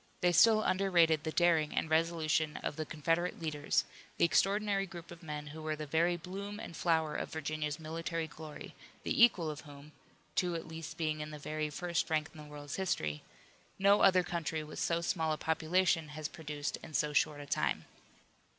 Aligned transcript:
They 0.21 0.31
still 0.31 0.63
underrated 0.63 1.23
the 1.25 1.31
daring 1.31 1.75
and 1.75 1.87
resolution 1.87 2.57
of 2.63 2.75
the 2.75 2.87
Confederate 2.87 3.39
leaders, 3.39 3.85
the 4.17 4.25
extraordinary 4.25 4.87
group 4.87 5.11
of 5.11 5.21
men 5.21 5.45
who 5.53 5.61
were 5.61 5.75
the 5.75 5.85
very 5.85 6.17
bloom 6.17 6.59
and 6.59 6.75
flower 6.75 7.15
of 7.15 7.31
Virginia's 7.31 7.79
military 7.79 8.25
glory, 8.25 8.73
the 9.03 9.23
equal 9.23 9.51
of 9.51 9.61
whom 9.61 9.91
two 10.33 10.55
at 10.55 10.67
least 10.67 10.97
being 10.97 11.19
in 11.21 11.29
the 11.29 11.37
very 11.37 11.69
first 11.69 12.09
rank 12.09 12.31
in 12.33 12.39
the 12.43 12.49
world's 12.49 12.77
history 12.77 13.21
no 13.77 14.01
other 14.01 14.23
country 14.23 14.63
with 14.63 14.79
so 14.79 15.01
small 15.01 15.33
a 15.33 15.37
population 15.37 16.07
has 16.07 16.27
produced 16.27 16.77
in 16.81 16.95
so 16.95 17.13
short 17.13 17.39
a 17.39 17.45
time. 17.45 17.85